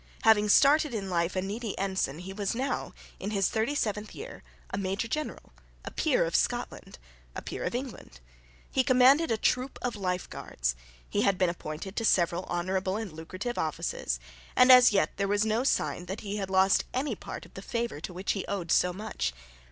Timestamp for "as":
14.71-14.91